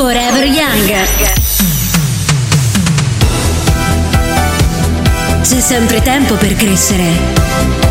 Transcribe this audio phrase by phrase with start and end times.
[0.00, 0.94] Forever Young.
[5.42, 7.89] C'è sempre tempo per crescere.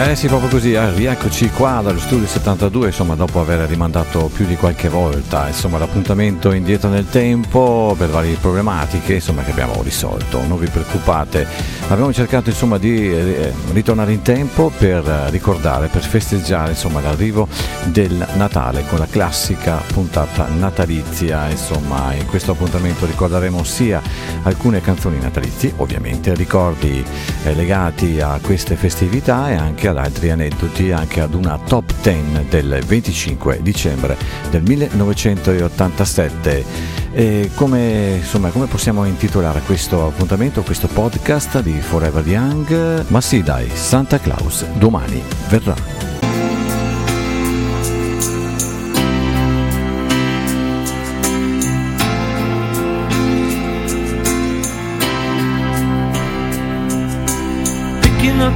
[0.00, 4.46] Eh sì, proprio così, eh, rieccoci qua dallo studio 72, insomma, dopo aver rimandato più
[4.46, 10.40] di qualche volta, insomma, l'appuntamento indietro nel tempo per varie problematiche, insomma, che abbiamo risolto.
[10.46, 11.44] Non vi preoccupate,
[11.88, 17.48] abbiamo cercato, insomma, di eh, ritornare in tempo per ricordare, per festeggiare, insomma, l'arrivo
[17.86, 24.00] del Natale con la classica puntata natalizia, insomma, in questo appuntamento ricorderemo sia
[24.44, 27.04] alcune canzoni natalizie, ovviamente, ricordi
[27.42, 32.46] eh, legati a queste festività e anche ad altri aneddoti anche ad una top 10
[32.48, 34.16] del 25 dicembre
[34.50, 36.64] del 1987.
[37.12, 43.06] E come, insomma, come possiamo intitolare questo appuntamento, questo podcast di Forever Young?
[43.08, 45.97] Ma sì dai, Santa Claus domani verrà.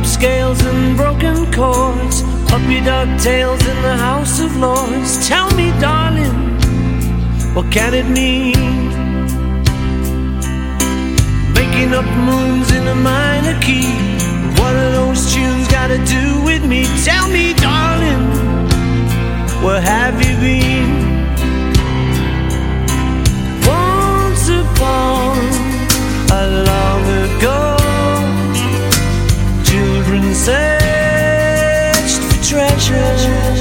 [0.02, 5.28] Up scales and broken chords, puppy dog tails in the House of Lords.
[5.28, 6.38] Tell me, darling,
[7.54, 8.88] what can it mean?
[11.54, 13.92] Making up moons in a minor key.
[14.58, 16.84] What are those tunes got to do with me?
[17.04, 18.24] Tell me, darling,
[19.64, 20.90] where have you been?
[23.66, 25.38] Once upon
[26.40, 27.81] a long ago
[30.44, 33.51] searched for treasure.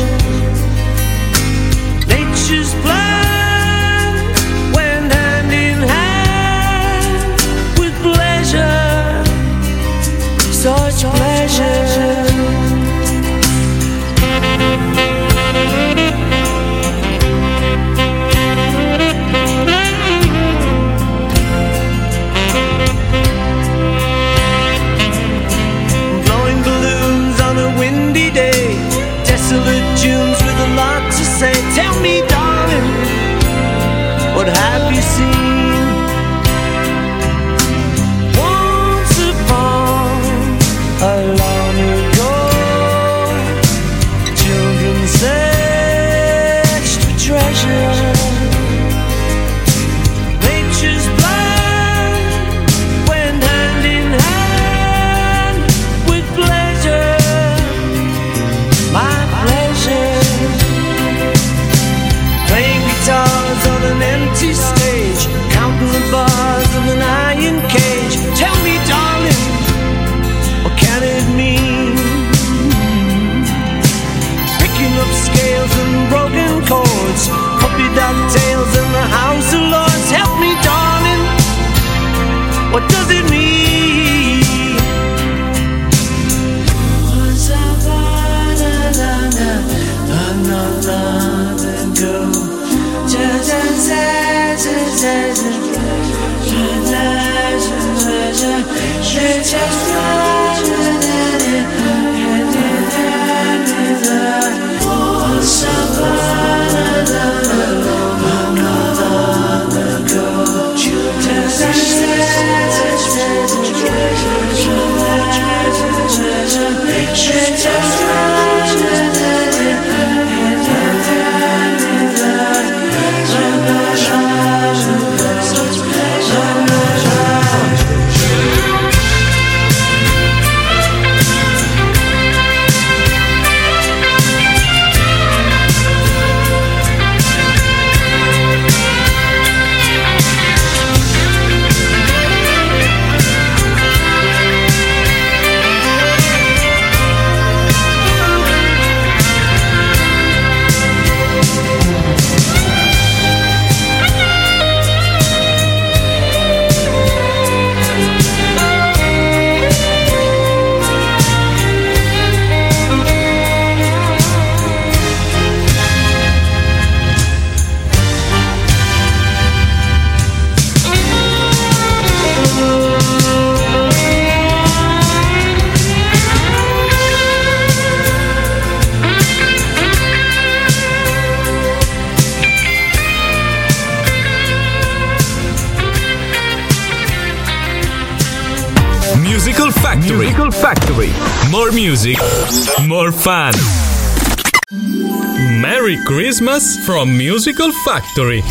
[196.52, 198.44] Christmas from Musical Factory.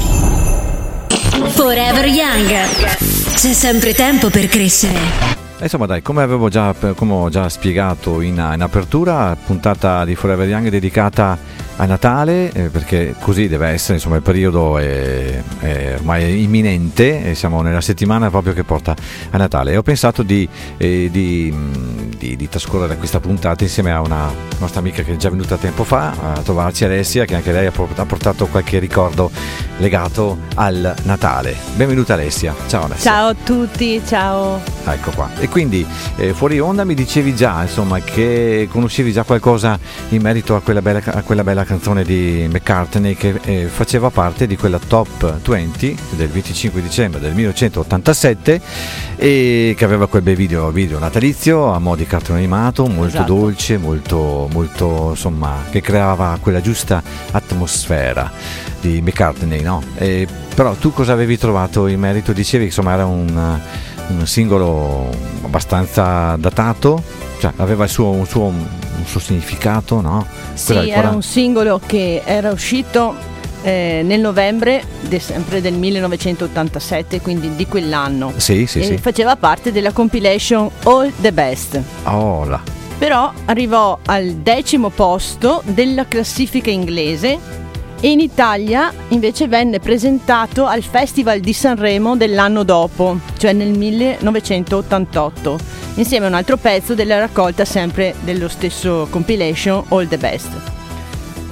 [1.50, 2.48] Forever Young.
[2.48, 4.98] C'è sempre tempo per crescere.
[5.60, 10.48] Insomma dai, come avevo già, come ho già spiegato in, in apertura, puntata di Forever
[10.48, 11.36] Young dedicata
[11.80, 17.34] a Natale, eh, perché così deve essere, insomma il periodo è, è ormai imminente e
[17.34, 18.94] siamo nella settimana proprio che porta
[19.30, 19.72] a Natale.
[19.72, 20.46] E ho pensato di,
[20.76, 21.52] eh, di,
[22.18, 25.84] di, di, trascorrere questa puntata insieme a una nostra amica che è già venuta tempo
[25.84, 29.30] fa a trovarci, Alessia, che anche lei ha portato qualche ricordo
[29.78, 31.56] legato al Natale.
[31.76, 33.10] Benvenuta Alessia, ciao Alessia.
[33.10, 34.60] Ciao a tutti, ciao.
[34.84, 35.30] Ecco qua.
[35.38, 35.86] E quindi
[36.16, 39.78] eh, fuori onda mi dicevi già, insomma, che conoscevi già qualcosa
[40.10, 44.46] in merito a quella bella, a quella bella canzone di McCartney che eh, faceva parte
[44.46, 48.60] di quella top 20 del 25 dicembre del 1987
[49.16, 53.34] e che aveva quel bel video, video natalizio a mo' di cartone animato, molto esatto.
[53.34, 58.30] dolce, molto, molto insomma, che creava quella giusta atmosfera
[58.80, 59.82] di McCartney, no?
[59.96, 62.32] E, però tu cosa avevi trovato in merito?
[62.32, 63.60] Dicevi insomma era un,
[64.18, 65.08] un singolo
[65.42, 67.02] abbastanza datato,
[67.38, 68.52] cioè aveva il suo, un suo
[69.00, 70.26] un suo significato, no?
[70.54, 71.10] Sì, era 40...
[71.10, 73.14] un singolo che era uscito
[73.62, 78.32] eh, nel novembre de, sempre del 1987, quindi di quell'anno.
[78.36, 78.98] Sì, sì, e sì.
[78.98, 81.80] faceva parte della compilation All the Best.
[82.04, 82.60] Oh, là.
[82.98, 87.38] Però arrivò al decimo posto della classifica inglese
[88.00, 95.58] e in Italia invece venne presentato al Festival di Sanremo dell'anno dopo, cioè nel 1988,
[95.96, 100.48] insieme a un altro pezzo della raccolta sempre dello stesso compilation All the Best.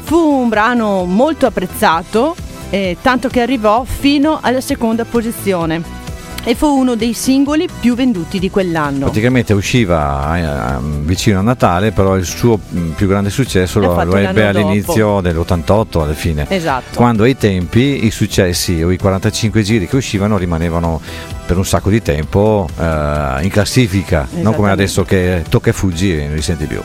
[0.03, 2.35] Fu un brano molto apprezzato,
[2.71, 5.99] eh, tanto che arrivò fino alla seconda posizione
[6.45, 9.01] e fu uno dei singoli più venduti di quell'anno.
[9.01, 14.17] Praticamente usciva eh, vicino a Natale, però il suo mm, più grande successo lo, lo
[14.17, 15.21] ebbe all'inizio dopo.
[15.21, 16.47] dell'88, alla fine.
[16.49, 16.97] Esatto.
[16.97, 21.01] Quando ai tempi i successi o i 45 giri che uscivano rimanevano
[21.47, 26.17] per un sacco di tempo eh, in classifica, non come adesso che tocca e fuggi
[26.17, 26.81] e non li senti più.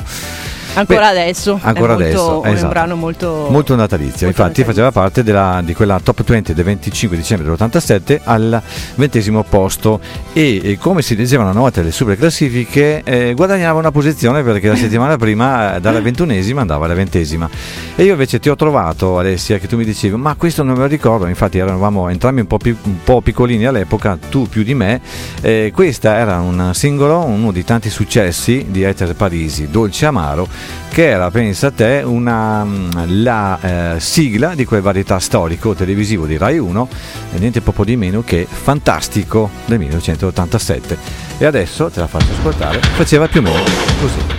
[0.75, 1.59] Ancora Beh, adesso.
[1.61, 2.23] Ancora è adesso.
[2.23, 2.59] Molto, esatto.
[2.59, 4.25] È un brano molto, molto natalizio.
[4.25, 4.65] Molto Infatti natalizio.
[4.65, 8.61] faceva parte della, di quella top 20 del 25 dicembre dell'87 al
[8.95, 9.99] ventesimo posto
[10.33, 14.67] e, e, come si leggevano a notte le super classifiche eh, guadagnava una posizione perché
[14.67, 17.47] la settimana prima eh, dalla ventunesima andava alla ventesima.
[17.95, 20.79] E io invece ti ho trovato Alessia che tu mi dicevi ma questo non me
[20.79, 24.73] lo ricordo, infatti eravamo entrambi un po', più, un po piccolini all'epoca, tu più di
[24.73, 25.01] me.
[25.41, 30.47] Eh, questa era un singolo, uno di tanti successi di Ether Parisi, Dolce Amaro
[30.89, 32.89] che era, pensa te, una, mm,
[33.23, 36.87] la eh, sigla di quel varietà storico televisivo di Rai 1,
[37.33, 40.97] e niente poco di meno che Fantastico del 1987.
[41.39, 43.63] E adesso te la faccio ascoltare, faceva più o meno
[43.99, 44.32] così.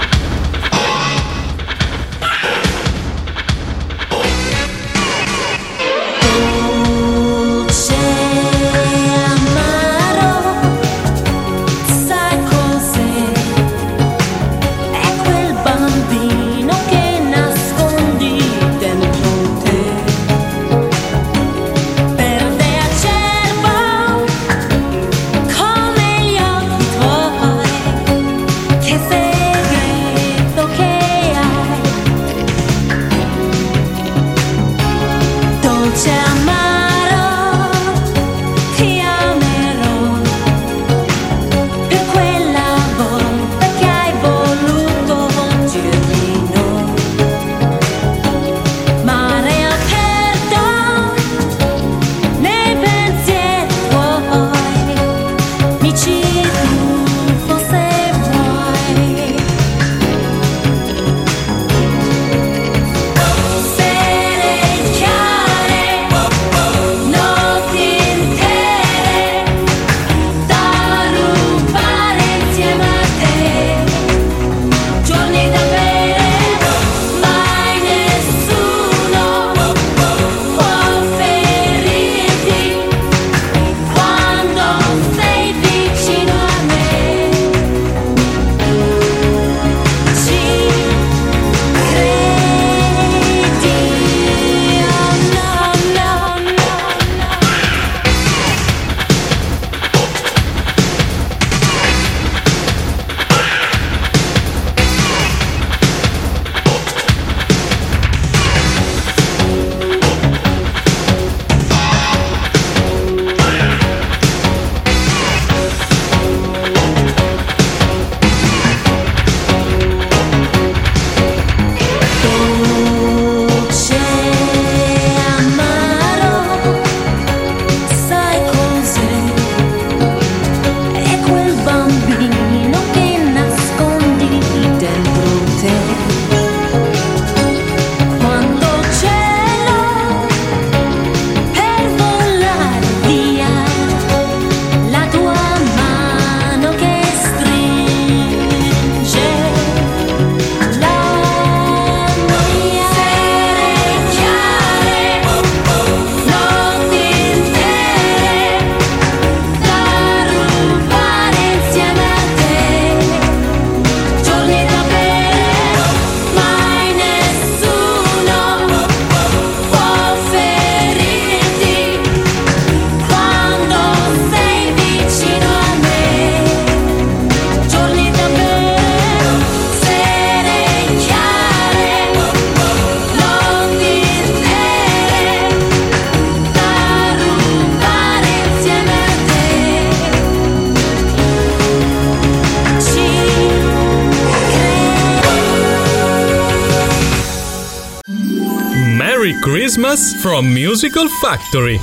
[200.25, 201.79] From Musical Factory.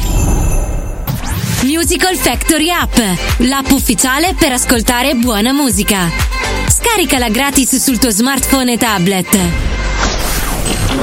[1.62, 2.98] Musical Factory App,
[3.38, 6.10] l'app ufficiale per ascoltare buona musica.
[6.68, 9.38] Scaricala gratis sul tuo smartphone e tablet.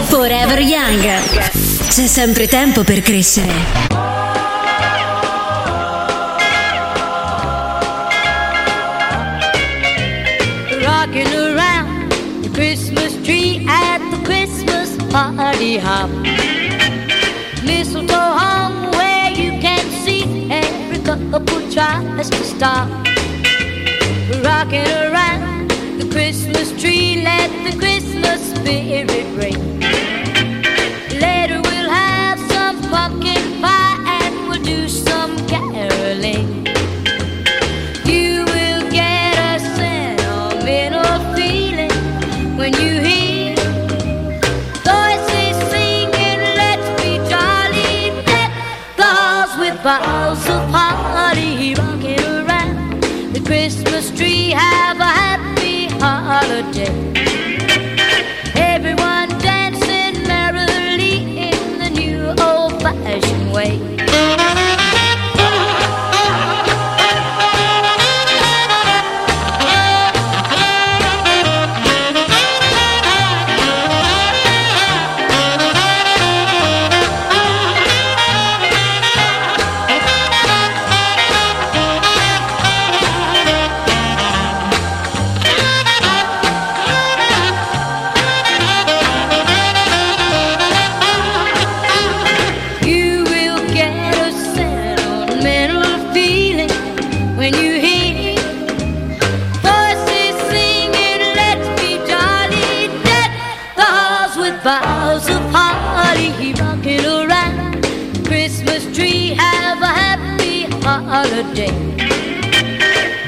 [0.07, 1.05] Forever Young.
[1.89, 3.87] C'è sempre tempo per crescere.
[10.83, 11.89] rocking around
[22.19, 22.89] tries to stop.
[24.43, 25.71] Rocking around
[26.01, 29.78] the Christmas tree, let the Christmas spirit ring.
[104.63, 107.85] Halls with boughs of holly rocking around
[108.27, 109.35] Christmas tree.
[109.35, 111.73] Have a happy holiday.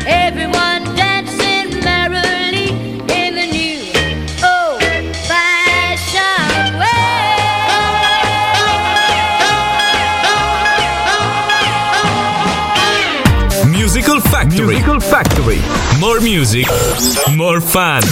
[0.07, 2.71] Everyone dancing merrily
[3.13, 3.81] in the new
[4.43, 5.11] old-fashioned
[13.71, 14.67] Musical Factory.
[14.67, 15.61] Musical Factory.
[16.01, 16.67] More music,
[17.37, 18.03] more fun.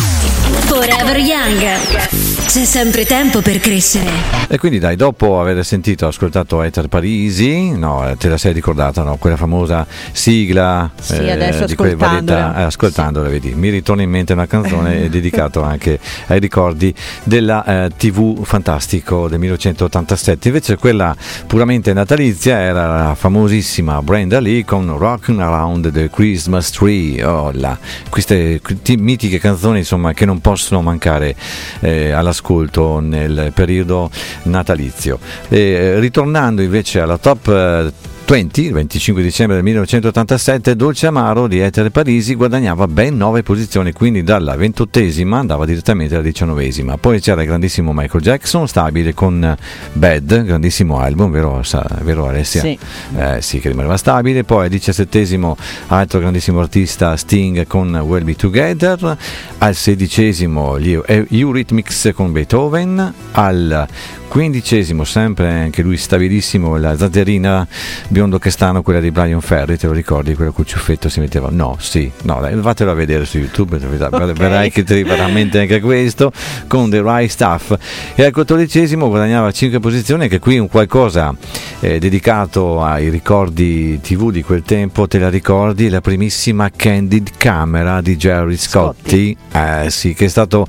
[0.69, 2.28] Forever Young.
[2.49, 4.09] C'è sempre tempo per crescere.
[4.49, 9.03] E quindi dai, dopo aver sentito, ascoltato Ether Parisi, no, eh, te la sei ricordata,
[9.03, 9.17] no?
[9.17, 12.59] Quella famosa sigla Sì, adesso di quelle varietà, ascoltandola.
[12.59, 17.91] eh, ascoltandola, vedi, mi ritorna in mente una canzone dedicata anche ai ricordi della eh,
[17.95, 20.49] TV Fantastico del 1987.
[20.49, 21.15] Invece quella
[21.47, 27.23] puramente natalizia era la famosissima Brenda Lee con Rockin' Around the Christmas Tree.
[27.23, 27.77] Oh, là.
[28.09, 31.37] Queste ti- mitiche canzoni insomma, che non possono mancare
[31.81, 34.11] eh, all'ascolto nel periodo
[34.45, 35.19] natalizio.
[35.49, 37.93] E, ritornando invece alla top eh,
[38.29, 43.93] 20, il 25 dicembre del 1987, Dolce Amaro di Etere Parisi guadagnava ben 9 posizioni,
[43.93, 46.99] quindi dalla ventottesima andava direttamente alla diciannovesima.
[46.99, 49.57] Poi c'era il grandissimo Michael Jackson, stabile con
[49.95, 51.63] Bad, grandissimo album, vero,
[52.03, 52.61] vero Alessia?
[52.61, 52.79] Sì.
[53.17, 54.45] Eh, sì, che rimaneva stabile.
[54.45, 55.57] Poi al diciassettesimo,
[55.87, 59.17] altro grandissimo artista, Sting con We'll Be Together.
[59.57, 63.15] Al sedicesimo, gli Eu- Eurythmics con Beethoven.
[63.33, 63.89] Al
[64.29, 67.67] quindicesimo, sempre anche lui stabilissimo, la zazzerina
[68.09, 70.35] biondo che stanno, quella di Brian Ferry, te lo ricordi?
[70.35, 71.49] Quello col ciuffetto si metteva?
[71.51, 75.81] No, sì, no, dai, fatelo a vedere su YouTube, ver- vedrai che ti veramente anche
[75.81, 76.31] questo,
[76.67, 77.77] con The Right Stuff.
[78.15, 81.35] E al quattordicesimo guadagnava 5 posizioni, anche qui un qualcosa
[81.81, 85.89] eh, dedicato ai ricordi TV di quel tempo, te la ricordi?
[85.89, 90.67] La primissima Candid Camera di Jerry Scotti, Eh, sì, che è stato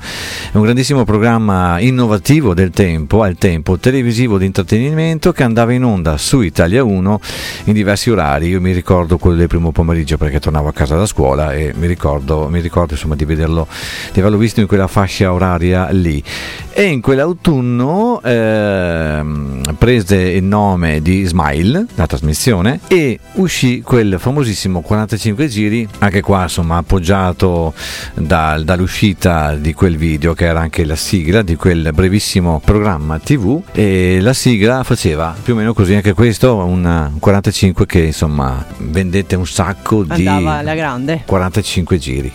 [0.53, 3.47] un grandissimo programma innovativo del tempo, al tempo,
[3.79, 7.19] televisivo di intrattenimento che andava in onda su Italia 1
[7.65, 8.47] in diversi orari.
[8.47, 11.87] Io mi ricordo quello del primo pomeriggio perché tornavo a casa da scuola e mi
[11.87, 13.67] ricordo, mi ricordo insomma di vederlo,
[14.11, 16.23] di averlo visto in quella fascia oraria lì.
[16.71, 24.81] E in quell'autunno ehm, prese il nome di Smile, la trasmissione, e uscì quel famosissimo
[24.81, 27.73] 45 giri, anche qua insomma appoggiato
[28.13, 33.38] dal- dall'uscita di quel video che era anche la sigla di quel brevissimo programma tv
[33.71, 39.35] e la sigla faceva più o meno così anche questo, un 45 che insomma vendette
[39.35, 41.23] un sacco di Andava alla grande.
[41.25, 42.31] 45 giri.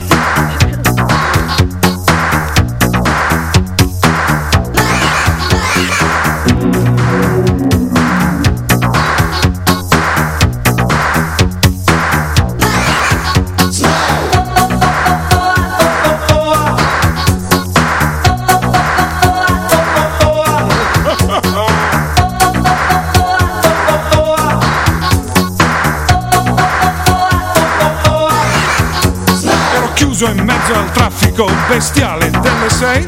[31.34, 33.06] Traffico bestiale delle sei,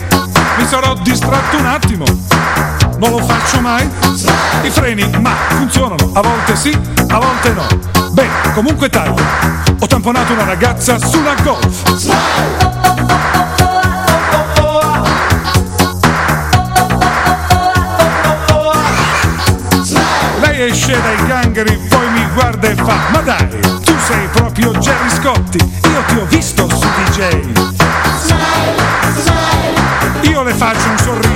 [0.58, 2.04] mi sarò distratto un attimo.
[2.98, 3.88] Non lo faccio mai.
[4.62, 6.76] I freni, ma funzionano, a volte sì,
[7.08, 7.66] a volte no.
[8.10, 9.22] Beh, comunque taglio.
[9.78, 11.84] Ho tamponato una ragazza su una golf.
[20.56, 23.46] Lei esce dai gangheri, poi mi guarda e fa Ma dai,
[23.84, 27.20] tu sei proprio Jerry Scotti Io ti ho visto su DJ
[30.22, 31.35] Io le faccio un sorriso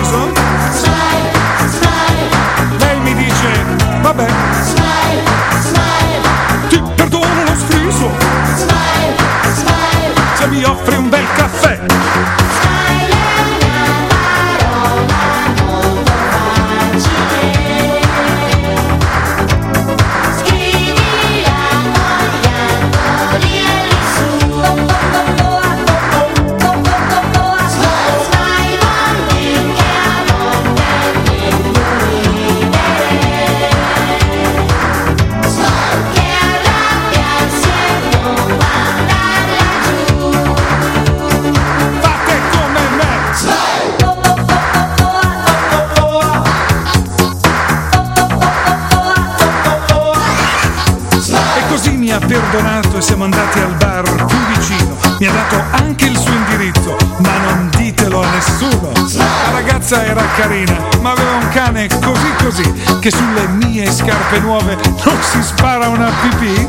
[60.40, 64.74] carina, ma aveva un cane così così, che sulle mie scarpe nuove
[65.04, 66.66] non si spara una pipì.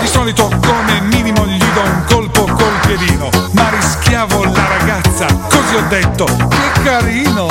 [0.00, 5.76] Di solito come minimo gli do un colpo col piedino, ma rischiavo la ragazza, così
[5.76, 7.48] ho detto, che carino!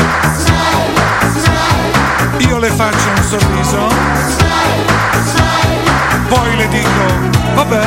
[2.38, 3.88] Io le faccio un sorriso,
[6.28, 7.82] poi le dico, vabbè,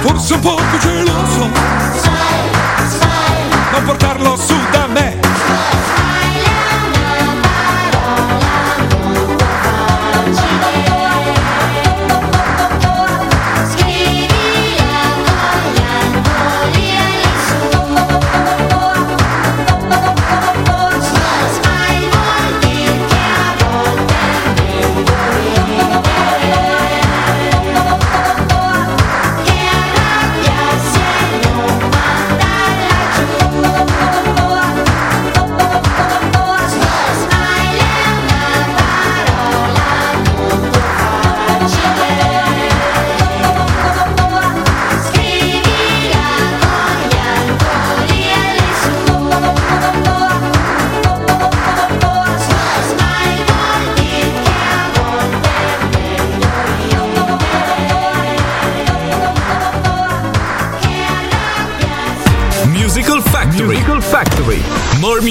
[0.00, 1.50] forse un poco geloso,
[3.72, 5.16] non portarlo su da me.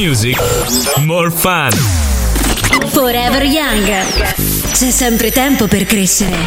[0.06, 0.38] Music,
[1.00, 1.72] more fun.
[2.90, 3.88] Forever Young.
[4.72, 6.38] C'è sempre tempo per crescere.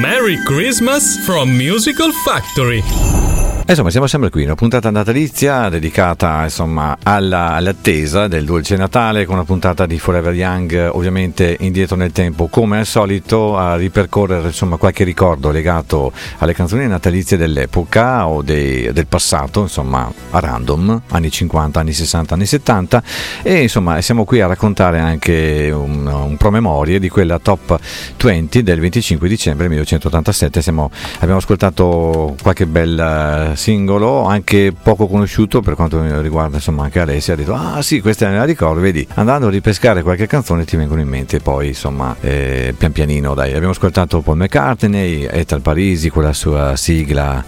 [0.00, 3.31] Merry Christmas from Musical Factory.
[3.64, 9.36] Insomma, siamo sempre qui, una puntata natalizia dedicata insomma, alla- all'attesa del dolce Natale con
[9.36, 14.76] una puntata di Forever Young, ovviamente indietro nel tempo, come al solito, a ripercorrere insomma,
[14.76, 21.30] qualche ricordo legato alle canzoni natalizie dell'epoca o dei- del passato, insomma, a random, anni
[21.30, 23.02] 50, anni 60, anni 70.
[23.42, 27.78] E insomma, siamo qui a raccontare anche un, un promemorie di quella top
[28.22, 30.60] 20 del 25 dicembre 1987.
[30.60, 37.34] Siamo- abbiamo ascoltato qualche bel singolo, anche poco conosciuto per quanto riguarda insomma anche Alessia.
[37.34, 38.80] Ha detto: Ah sì, questa me la ricordo.
[38.80, 41.40] Vedi, andando a ripescare qualche canzone ti vengono in mente.
[41.40, 43.52] Poi insomma, eh, pian pianino, dai.
[43.52, 47.44] Abbiamo ascoltato Paul McCartney, Ethel Parisi con la sua sigla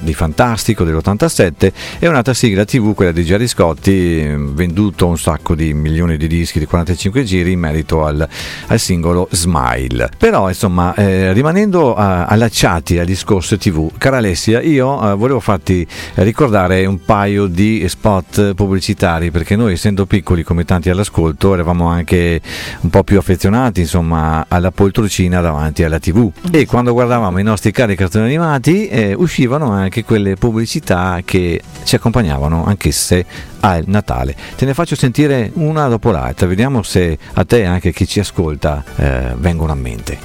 [0.00, 5.72] di Fantastico dell'87 e un'altra sigla TV, quella di Gerry Scotti, venduto un sacco di
[5.74, 8.26] milioni di dischi di 45 giri in merito al,
[8.66, 10.10] al singolo Smile.
[10.16, 16.84] Però insomma, eh, rimanendo allacciati al discorso TV, cara Alessia, io eh, volevo farti ricordare
[16.84, 22.40] un paio di spot pubblicitari perché noi essendo piccoli come tanti all'ascolto eravamo anche
[22.80, 27.70] un po' più affezionati insomma alla poltrocina davanti alla TV e quando guardavamo i nostri
[27.70, 33.24] cari cartoni animati eh, uscivano anche quelle pubblicità che ci accompagnavano anch'esse
[33.60, 34.36] al Natale.
[34.56, 38.84] Te ne faccio sentire una dopo l'altra, vediamo se a te anche chi ci ascolta
[38.96, 40.18] eh, vengono a mente.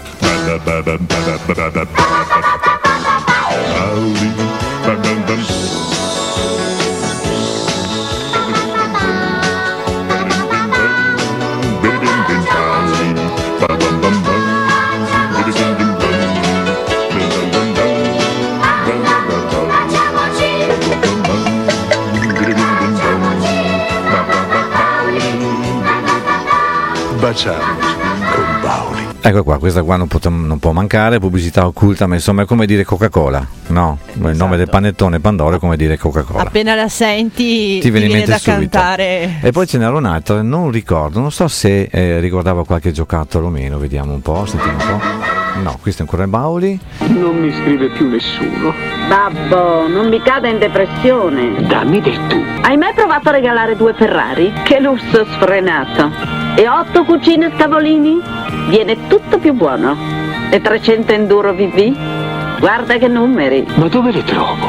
[27.21, 27.82] Butter.
[29.25, 32.65] Ecco qua, questa qua non, pot- non può mancare, pubblicità occulta, ma insomma è come
[32.65, 33.97] dire Coca-Cola, no?
[34.15, 34.55] Il nome Esatto.
[34.57, 36.41] del panettone Pandoro è come dire Coca-Cola.
[36.43, 38.71] Appena la senti Ti viene in mente da subito.
[38.77, 39.39] cantare.
[39.41, 43.49] E poi ce n'era un'altra, non ricordo, non so se eh, riguardava qualche giocattolo o
[43.49, 45.61] meno, vediamo un po', sentiamo un po'.
[45.61, 46.77] No, questo è ancora il Bauli.
[47.07, 48.73] Non mi scrive più nessuno.
[49.07, 51.65] Babbo, non mi cada in depressione.
[51.65, 52.43] Dammi del tu.
[52.61, 54.51] Hai mai provato a regalare due Ferrari?
[54.63, 56.42] Che lusso sfrenato.
[56.55, 58.21] E otto cucine scavolini?
[58.69, 59.97] Viene tutto più buono.
[60.51, 62.59] E 300 enduro VV?
[62.59, 63.65] Guarda che numeri.
[63.75, 64.67] Ma dove le trovo?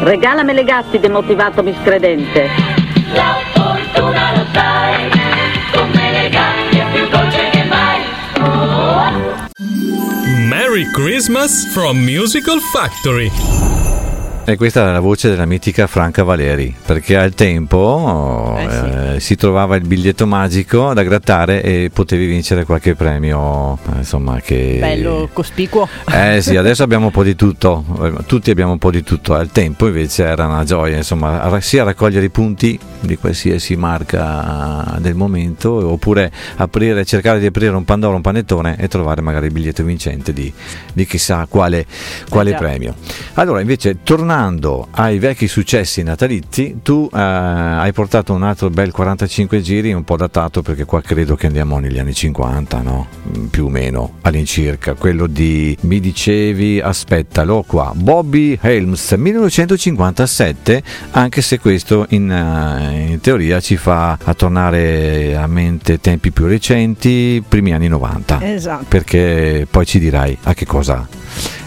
[0.00, 2.48] Regalame le gatti demotivato miscredente.
[3.12, 5.10] La fortuna lo sai,
[5.72, 8.00] come le gatti è più dolce che mai.
[10.48, 13.30] Merry Christmas from Musical Factory.
[14.48, 19.14] E questa era la voce della mitica Franca Valeri, perché al tempo Eh sì.
[19.16, 24.76] eh, si trovava il biglietto magico da grattare e potevi vincere qualche premio, insomma che...
[24.78, 25.88] Bello cospicuo.
[26.08, 27.84] Eh sì, adesso abbiamo un po' di tutto,
[28.26, 32.26] tutti abbiamo un po' di tutto, al tempo invece era una gioia, insomma, sia raccogliere
[32.26, 38.22] i punti di qualsiasi marca del momento, oppure aprire, cercare di aprire un Pandoro, un
[38.22, 40.52] panettone e trovare magari il biglietto vincente di,
[40.92, 41.84] di chissà quale,
[42.28, 42.94] quale Eh premio.
[43.34, 44.34] Allora, invece, tornando
[44.90, 50.16] ai vecchi successi natalizi, tu eh, hai portato un altro bel 45 giri, un po'
[50.16, 53.06] datato perché qua credo che andiamo negli anni 50, no?
[53.38, 54.92] Mm, Più o meno all'incirca.
[54.94, 63.20] Quello di, mi dicevi, aspettalo qua, Bobby Helms 1957, anche se questo in, eh, in
[63.20, 68.84] teoria ci fa a tornare a mente tempi più recenti, primi anni 90 Esatto.
[68.88, 71.06] perché poi ci dirai a che cosa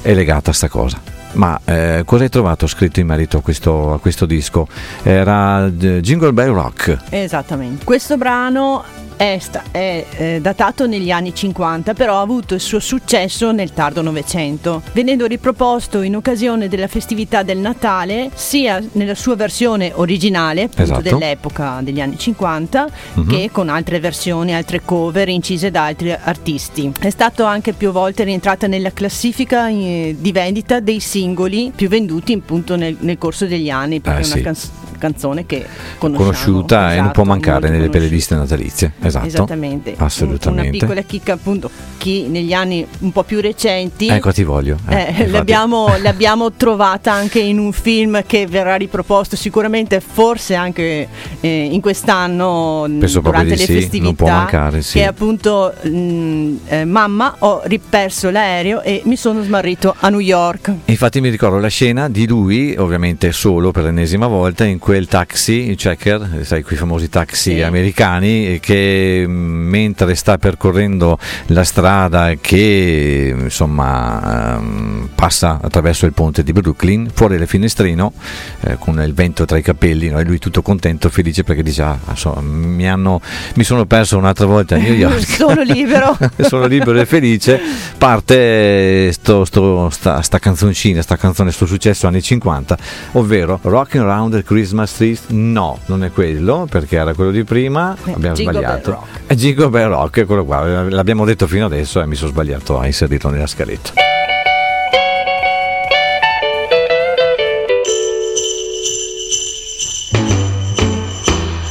[0.03, 1.17] è legata sta cosa.
[1.34, 4.68] Ma eh, cosa hai trovato scritto in merito a questo, a questo disco?
[5.04, 6.98] Era eh, Jingle Bell Rock.
[7.10, 7.86] Esattamente.
[7.86, 8.84] Questo brano
[9.19, 13.73] è, sta- è, eh, datato negli anni 50, però ha avuto il suo successo nel
[13.73, 20.62] tardo Novecento, venendo riproposto in occasione della festività del Natale, sia nella sua versione originale,
[20.63, 21.01] appunto Esatto.
[21.01, 23.27] dell'epoca degli anni 50, Mhm.
[23.27, 26.89] che con altre versioni, altre cover incise da altri artisti.
[26.97, 32.32] È stato anche più volte rientrata nella classifica eh, di vendita dei singoli più venduti
[32.32, 34.41] appunto nel, nel corso degli anni, perché Eh, è una sì.
[34.41, 35.65] canz- canzone che
[35.97, 37.97] conosciuta e non esatto, può mancare molto nelle conosciuta.
[38.08, 38.93] playlist natalizie.
[39.10, 39.26] Esatto.
[39.28, 39.93] Esattamente.
[39.98, 40.62] Assolutamente.
[40.69, 44.78] Una piccola chicca appunto, chi negli anni un po' più recenti Ecco, ti voglio.
[44.89, 51.08] eh, eh, l'abbiamo, l'abbiamo trovata anche in un film che verrà riproposto sicuramente, forse anche
[51.41, 54.04] eh, in quest'anno Penso durante le sì, festività.
[54.04, 54.98] non può mancare, sì.
[55.00, 60.19] Che è appunto mh, eh, Mamma, ho riperso l'aereo e mi sono smarrito a New
[60.19, 60.72] York.
[60.86, 65.69] Infatti mi ricordo la scena di lui, ovviamente solo per l'ennesima volta, in quel taxi,
[65.69, 67.62] il checker, sai quei famosi taxi Sì.
[67.62, 68.60] americani, eh,
[68.99, 77.09] che mentre sta percorrendo la strada che insomma ehm, passa attraverso il ponte di Brooklyn,
[77.13, 78.13] fuori dal finestrino,
[78.62, 80.19] eh, con il vento tra i capelli, no?
[80.19, 83.21] e lui tutto contento, felice perché dice, ah, insomma, mi, hanno,
[83.55, 85.25] mi sono perso un'altra volta a New York.
[85.25, 86.17] Sono libero.
[86.47, 87.59] sono libero e felice
[87.97, 92.77] parte sto, sto- sta, sta canzoncina sta canzone sto successo anni 50
[93.13, 97.95] ovvero Rocking Around the Christmas Tree no non è quello perché era quello di prima
[98.05, 99.19] abbiamo Jingle sbagliato Bell Rock.
[99.28, 102.80] è Jingle Bell Rock è quello qua l'abbiamo detto fino adesso e mi sono sbagliato
[102.80, 103.93] a inserirlo nella scaletta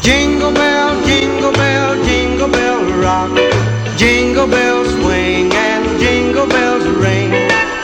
[0.00, 3.30] Jingle bell, jingle bell, jingle bell rock.
[3.96, 7.30] Jingle bells swing and jingle bells ring.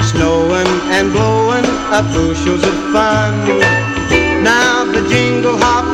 [0.00, 3.34] Snowing and blowing up bushels of fun.
[4.42, 5.93] Now the jingle hop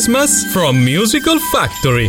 [0.00, 2.08] Christmas from Musical Factory.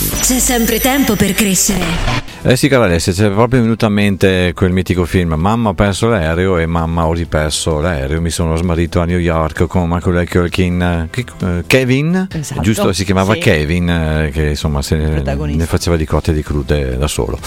[0.21, 2.20] C'è sempre tempo per crescere.
[2.43, 6.07] Eh sì, cara Alessia, c'è proprio venuto a mente quel mitico film Mamma ho perso
[6.07, 8.19] l'aereo e Mamma ho riperso l'aereo.
[8.19, 12.93] Mi sono smarrito a New York con Michael Culkin, chi- eh, Kevin, Esatto, giusto?
[12.93, 13.39] Si chiamava sì.
[13.41, 17.37] Kevin, eh, che insomma se ne, faceva di cotte e di crude da solo.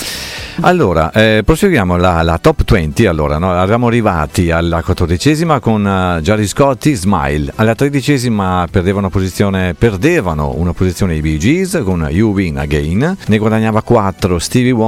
[0.60, 3.06] Allora, eh, proseguiamo la, la top 20.
[3.06, 3.50] Allora, no?
[3.50, 7.52] eravamo arrivati alla quattordicesima con eh, Jerry Scotti, Smile.
[7.56, 13.16] Alla tredicesima perdevano, posizione, perdevano una posizione i Bee Gees con You Win Again.
[13.26, 14.82] Ne guadagnava 4 Stevie Wonder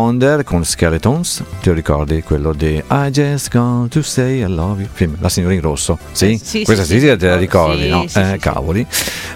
[0.45, 1.43] con Skeletons.
[1.63, 4.91] Ti ricordi quello di I Just Got to Say I Love You?
[4.93, 5.99] Film, La signora in rosso.
[6.13, 6.39] Sì?
[6.43, 8.05] Sì, Questa sì, sì, sì, te la ricordi, no?
[8.15, 8.87] eh, cavoli.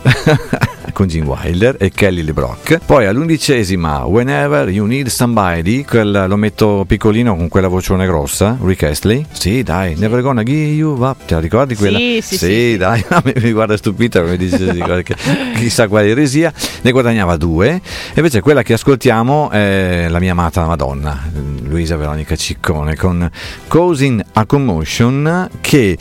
[0.92, 2.80] con Gene Wilder e Kelly LeBrock.
[2.84, 8.84] Poi all'undicesima Whenever You Need Somebody, quel, lo metto piccolino con quella vocione grossa, Rick
[8.84, 9.24] Astley.
[9.30, 10.00] Sì, dai, sì.
[10.00, 11.98] Never Gonna Give You Up, te la ricordi quella?
[11.98, 13.04] Sì, sì, sì, sì dai,
[13.36, 14.58] mi guarda stupita come dice
[15.56, 16.52] chissà quale eresia.
[16.82, 17.80] Ne guadagnava due.
[18.14, 21.18] Invece quella che ascoltiamo è la mia amata Madonna,
[21.64, 23.30] Luisa Veronica Ciccone, con
[23.68, 25.98] Causing a Commotion che,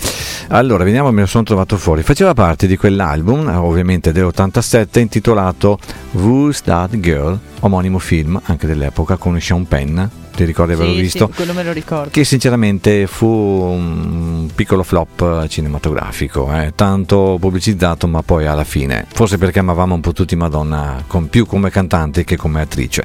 [0.50, 2.04] allora, vediamo, me lo sono trovato fuori.
[2.04, 5.79] Faceva parte di quell'album, ovviamente dell'86 set intitolato
[6.12, 7.39] Who's That Girl?
[7.62, 9.99] omonimo film anche dell'epoca con Sean Penn
[10.36, 11.25] ti ricordi averlo sì, visto?
[11.25, 12.12] Sì, quello me lo ricordo.
[12.12, 16.71] Che sinceramente fu un piccolo flop eh, cinematografico, eh?
[16.75, 21.45] tanto pubblicizzato ma poi alla fine, forse perché amavamo un po' tutti Madonna con, più
[21.45, 23.03] come cantante che come attrice.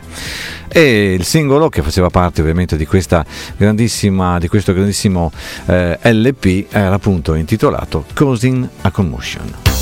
[0.68, 5.32] E il singolo che faceva parte ovviamente di, di questo grandissimo
[5.66, 9.73] eh, LP era appunto intitolato Causing a Commotion.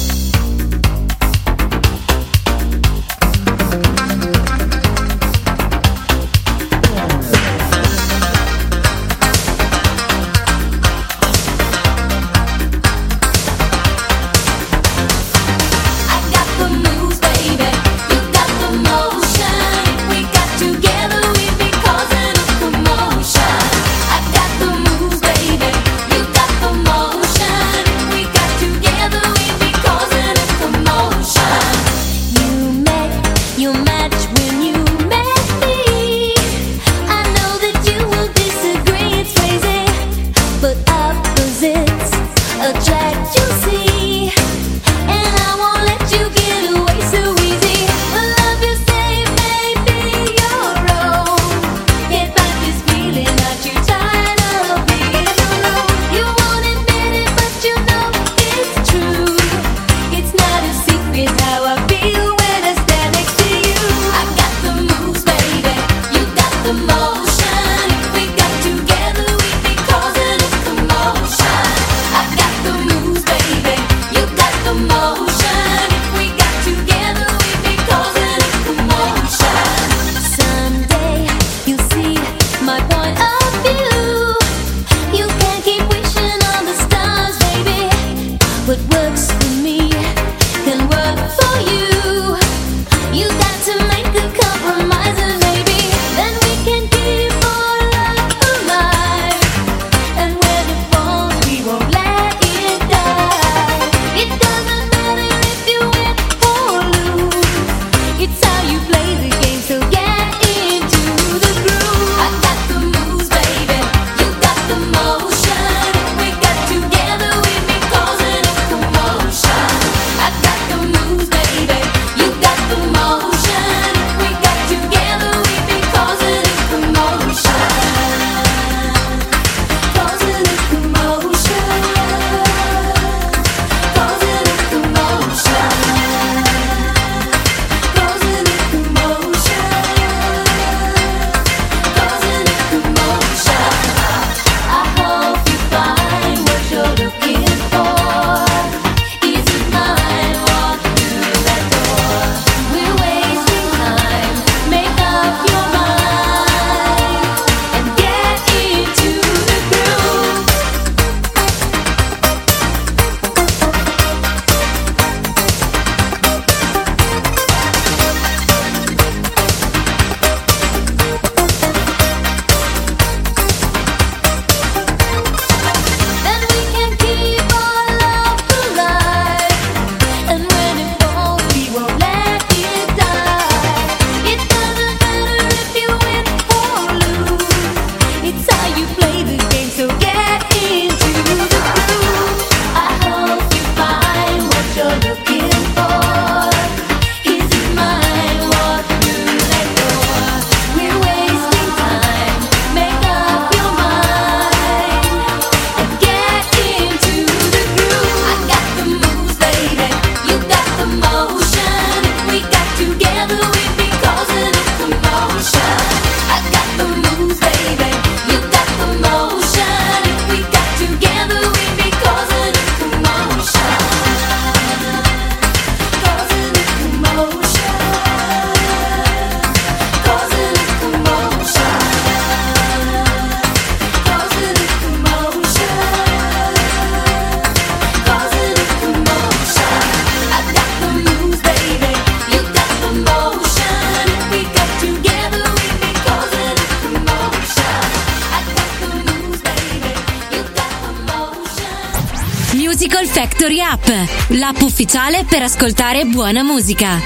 [254.52, 257.00] L'app ufficiale per ascoltare buona musica.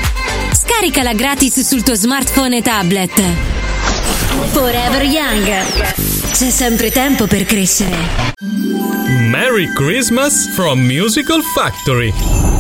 [0.53, 3.23] Scaricala gratis sul tuo smartphone e tablet.
[4.51, 5.95] Forever Young.
[6.33, 8.35] C'è sempre tempo per crescere.
[9.31, 12.56] Merry Christmas from Musical Factory.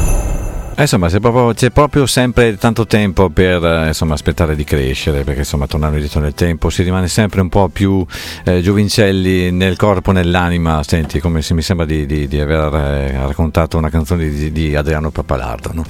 [0.78, 5.40] Eh, insomma, proprio, c'è proprio sempre tanto tempo per eh, insomma, aspettare di crescere, perché
[5.40, 8.04] insomma, tornando indietro nel tempo si rimane sempre un po' più
[8.44, 10.82] eh, giovincelli nel corpo, nell'anima.
[10.82, 14.76] Senti, come se mi sembra di, di- di aver eh, raccontato una canzone di, di
[14.76, 15.70] Adriano Pappalardo.
[15.72, 15.84] no?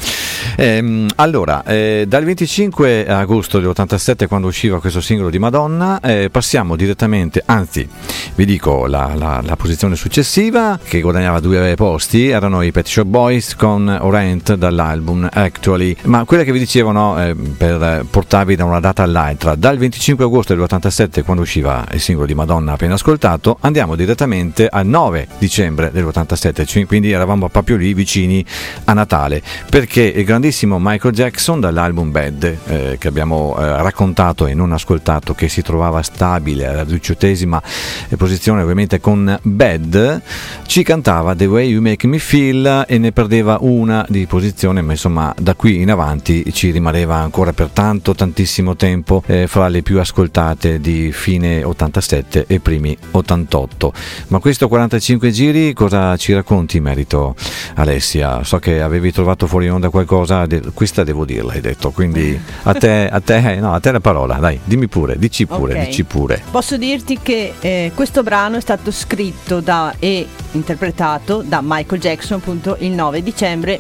[0.54, 6.00] Ehm, allora, eh, dal 25 agosto dell'87, quando usciva questo singolo di Madonna,
[6.30, 7.88] passiamo direttamente, anzi,
[8.36, 13.04] vi dico la, la- la posizione successiva che guadagnava due posti, erano i Pet Shop
[13.06, 18.64] Boys con Orient dall'album Actually, ma quelle che vi dicevo no, eh, per portarvi da
[18.64, 23.56] una data all'altra, dal 25 agosto dell'87 quando usciva il singolo di Madonna appena ascoltato,
[23.60, 28.44] andiamo direttamente al 9 dicembre dell'87, cioè, quindi eravamo proprio lì vicini
[28.84, 34.54] a Natale, perché il grandissimo Michael Jackson dall'album Bad eh, che abbiamo eh, raccontato e
[34.54, 37.62] non ascoltato, che si trovava stabile alla diciottesima
[38.08, 40.22] eh, posizione ovviamente con Bad,
[40.66, 44.92] ci cantava The Way You Make Me Feel e ne perdeva una di posizione, ma
[44.92, 49.82] insomma da qui in avanti ci rimaneva ancora per tanto tantissimo tempo eh, fra le
[49.82, 53.92] più ascoltate di fine 87 e primi 88.
[54.28, 57.34] Ma questo 45 giri cosa ci racconti in merito
[57.74, 58.42] Alessia?
[58.44, 62.74] So che avevi trovato fuori onda qualcosa, de- questa devo dirla hai detto, quindi a
[62.74, 65.86] te, a te, no, a te la parola, dai, dimmi pure, dici pure, Ok.
[65.86, 66.42] dici pure.
[66.50, 72.38] Posso dirti che eh, questo brano è stato scritto da, e interpretato da Michael Jackson
[72.38, 73.78] appunto il 9 dicembre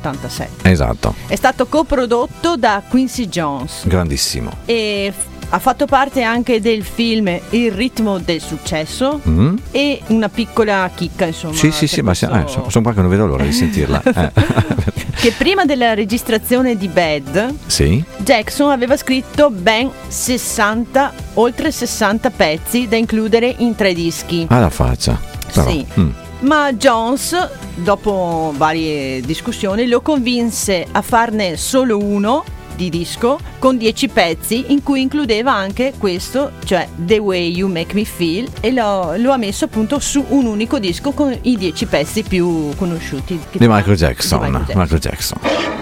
[0.00, 0.68] 1987.
[0.70, 4.50] Esatto, È stato coprodotto da Quincy Jones grandissimo.
[4.64, 5.12] e
[5.54, 9.56] ha fatto parte anche del film Il ritmo del successo Mm?
[9.70, 11.54] e una piccola chicca insomma.
[11.54, 14.00] Sì, sì, sì, ma eh, sono, sono qua che non vedo l'ora di sentirla.
[14.14, 14.32] Eh.
[15.22, 18.02] che prima della registrazione di Bad sì?
[18.18, 24.46] Jackson aveva scritto ben 60, oltre 60 pezzi da includere in tre dischi.
[24.48, 25.20] Alla faccia.
[25.52, 25.86] Però, Sì.
[26.00, 26.10] mm.
[26.42, 27.36] Ma Jones,
[27.76, 34.82] dopo varie discussioni, lo convinse a farne solo uno di disco con 10 pezzi in
[34.82, 39.36] cui includeva anche questo, cioè The Way You Make Me Feel e lo, lo ha
[39.36, 43.38] messo appunto su un unico disco con i 10 pezzi più conosciuti.
[43.52, 44.40] Di Michael Jackson.
[44.40, 44.80] di Michael Jackson.
[44.80, 45.81] Michael Jackson.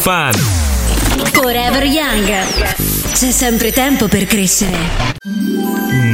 [0.00, 0.32] Fun.
[1.32, 2.26] Forever Young.
[3.12, 4.78] C'è sempre tempo per crescere.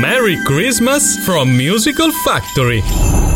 [0.00, 3.35] Merry Christmas from Musical Factory.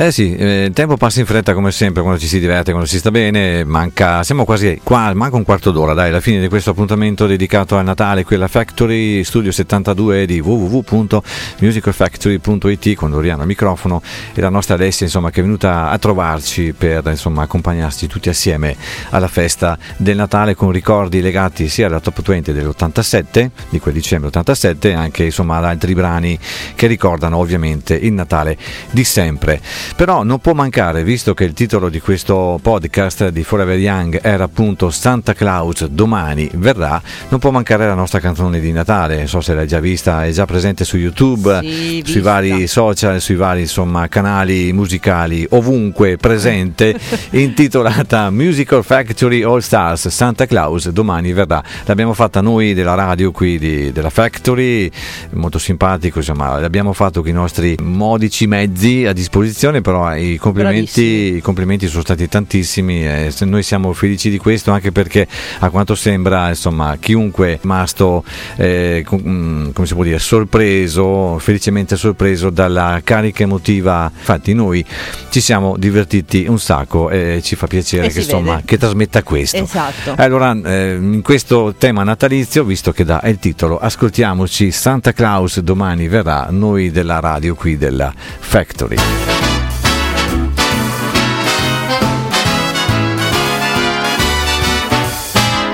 [0.00, 2.88] Eh sì, eh, il tempo passa in fretta come sempre quando ci si diverte, quando
[2.88, 6.46] si sta bene, manca, siamo quasi qua, manca un quarto d'ora, dai, alla fine di
[6.46, 13.48] questo appuntamento dedicato al Natale qui alla Factory, studio 72 di www.musicalfactory.it con Doriano al
[13.48, 14.00] microfono
[14.34, 18.76] e la nostra Alessia insomma che è venuta a trovarci per insomma accompagnarci tutti assieme
[19.10, 24.28] alla festa del Natale con ricordi legati sia alla Top 20 dell'87, di quel dicembre
[24.28, 26.38] 87, anche insomma ad altri brani
[26.76, 28.56] che ricordano ovviamente il Natale
[28.92, 29.60] di sempre.
[29.96, 34.44] Però non può mancare, visto che il titolo di questo podcast di Forever Young era
[34.44, 39.16] appunto Santa Claus domani verrà, non può mancare la nostra canzone di Natale.
[39.16, 41.68] Non so se l'hai già vista, è già presente su YouTube, Sì,
[42.04, 42.20] sui vista.
[42.22, 46.96] vari social, sui vari insomma, canali musicali, ovunque presente,
[47.30, 51.62] intitolata Musical Factory All Stars Santa Claus domani verrà.
[51.86, 54.88] L'abbiamo fatta noi della radio qui di- della Factory,
[55.30, 61.36] molto simpatico, insomma, l'abbiamo fatto con i nostri modici mezzi a disposizione, però i complimenti,
[61.36, 65.26] i complimenti sono stati tantissimi e se- noi siamo felici di questo anche perché
[65.60, 68.24] a quanto sembra, insomma, chiunque è rimasto
[68.56, 74.10] eh, com- mm, come si può dire, sorpreso, felicemente sorpreso dalla carica emotiva.
[74.14, 74.84] Infatti noi
[75.30, 79.56] ci siamo divertiti un sacco e ci fa piacere E che, insomma, che trasmetta questo.
[79.56, 80.14] Esatto.
[80.16, 86.08] Allora, eh, in questo tema natalizio, visto che dà il titolo, ascoltiamoci Santa Claus domani
[86.08, 89.47] verrà, noi della radio qui della Factory.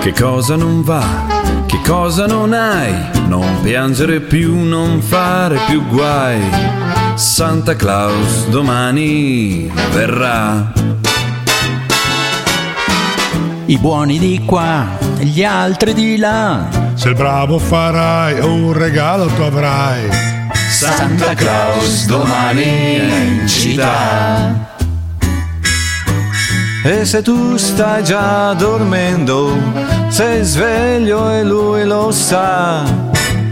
[0.05, 1.65] Che cosa non va?
[1.67, 2.93] Che cosa non hai?
[3.27, 6.43] Non piangere più, non fare più guai.
[7.15, 10.71] Santa Claus domani verrà.
[13.65, 14.87] I buoni di qua,
[15.21, 16.69] gli altri di là.
[16.93, 20.07] Se il bravo farai, un regalo tu avrai.
[20.69, 24.74] Santa Claus domani è in città.
[26.87, 29.57] E se tu stai già dormendo,
[30.09, 32.85] sei sveglio e lui lo sa.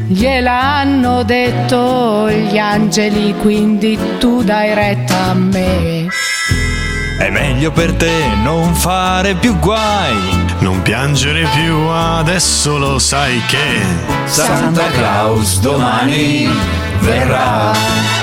[0.07, 6.09] Gliel'hanno detto gli angeli, quindi tu dai retta a me.
[7.19, 10.15] È meglio per te non fare più guai.
[10.59, 13.81] Non piangere più, adesso lo sai che
[14.27, 16.51] Santa Claus domani
[17.01, 18.22] verrà.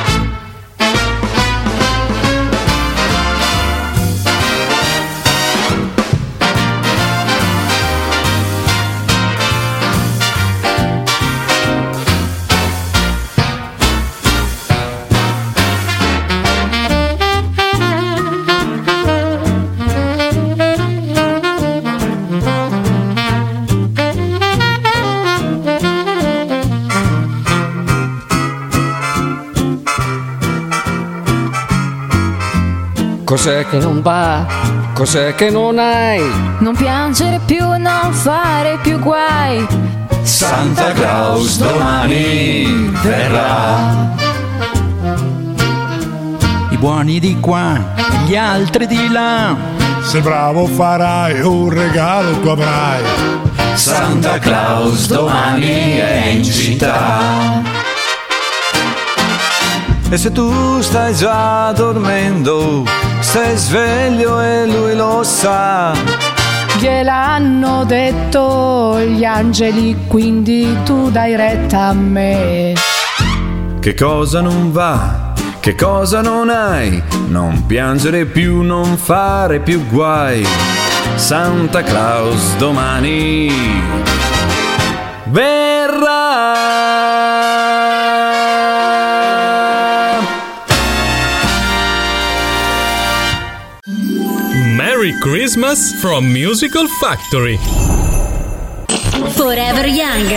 [33.50, 34.45] Cos'è che non va?
[34.93, 36.22] Cos'è che non hai?
[36.60, 39.66] Non piangere più, non fare più guai.
[40.22, 44.14] Santa Claus domani verrà.
[46.70, 47.76] I buoni di qua,
[48.28, 49.56] gli altri di là.
[50.04, 53.02] Se bravo farai, un regalo tu avrai.
[53.74, 57.64] Santa Claus domani è in città.
[60.08, 62.84] E se tu stai già dormendo,
[63.20, 65.93] sei sveglio e lui lo sa.
[66.78, 72.74] Gliel'hanno detto gli angeli, quindi tu dai retta a me.
[73.80, 75.34] Che cosa non va?
[75.59, 77.01] Che cosa non hai?
[77.28, 80.45] Non piangere più, non fare più guai.
[81.15, 83.51] Santa Claus domani
[85.26, 86.89] verrà.
[95.10, 97.57] Merry Christmas from Musical Factory.
[99.32, 100.28] Forever Young.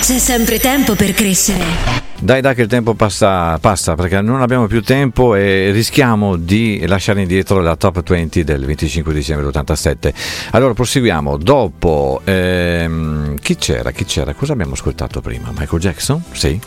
[0.00, 2.03] C'è sempre tempo per crescere.
[2.24, 6.82] Dai, dai, che il tempo passa, passa perché non abbiamo più tempo e rischiamo di
[6.86, 10.14] lasciare indietro la top 20 del 25 dicembre 87.
[10.52, 11.36] Allora proseguiamo.
[11.36, 13.90] Dopo, ehm, chi c'era?
[13.90, 14.32] Chi c'era?
[14.32, 15.52] Cosa abbiamo ascoltato prima?
[15.54, 16.22] Michael Jackson?
[16.32, 16.58] Sì.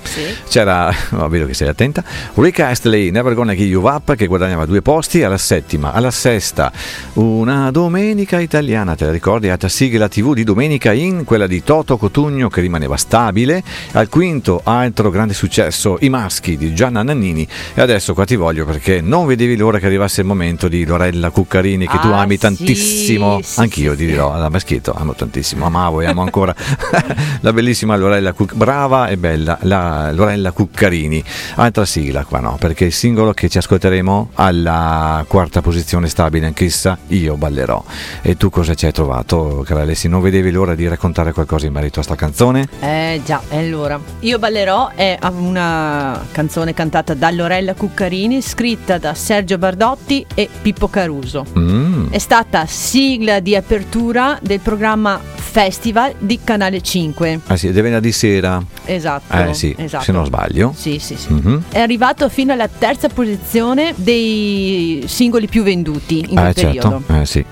[0.47, 2.03] C'era, oh, vedo che sei attenta.
[2.35, 5.91] Rick Astley, Never Gonna Give You Up, che guadagnava due posti alla settima.
[5.91, 6.71] Alla sesta,
[7.13, 9.49] una domenica italiana, te la ricordi?
[9.49, 13.63] Altra sigla TV di Domenica in, quella di Toto Cotugno che rimaneva stabile.
[13.93, 18.35] Al quinto, altro grande successo successo I maschi di Gianna Nannini e adesso qua ti
[18.35, 22.21] voglio perché non vedevi l'ora che arrivasse il momento di Lorella Cuccarini che tu Ah,
[22.21, 26.53] ami sì, tantissimo, sì, anch'io ti dirò, alla maschietto amo tantissimo, amavo e amo ancora
[27.41, 31.23] la bellissima Lorella Cuc- brava e bella, la Lorella Cuccarini.
[31.55, 36.97] Altra sigla qua no, perché il singolo che ci ascolteremo alla quarta posizione stabile anch'essa,
[37.07, 37.81] Io ballerò.
[38.21, 40.07] E tu cosa ci hai trovato, cara Alessi?
[40.09, 42.67] Non vedevi l'ora di raccontare qualcosa in merito a sta canzone?
[42.81, 43.99] Eh già, e allora.
[44.21, 50.87] Io ballerò è una canzone cantata da Lorella Cuccarini, scritta da Sergio Bardotti e Pippo
[50.87, 51.45] Caruso.
[51.57, 52.07] Mm.
[52.09, 57.39] È stata sigla di apertura del programma Festival di Canale 5.
[57.47, 58.63] Ah sì, è venerdì sera.
[58.85, 59.35] Esatto.
[59.35, 60.03] Eh sì, esatto.
[60.03, 60.73] se non sbaglio.
[60.75, 61.31] Sì, sì, sì.
[61.33, 61.63] Mhm.
[61.69, 67.01] È arrivato fino alla terza posizione dei singoli più venduti in quel Eh periodo.
[67.07, 67.45] certo, eh sì.